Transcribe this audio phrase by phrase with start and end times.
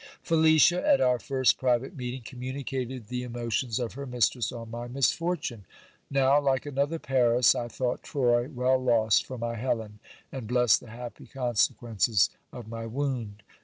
[0.23, 4.87] Felicia, at our first private meeting, communicated the emotions of her mis tress on my
[4.87, 5.63] misfortune.
[6.09, 9.99] Now, like another Paris, I thought Troy well lost for my Helen,
[10.31, 13.43] and blessed the happy consequences of my wound.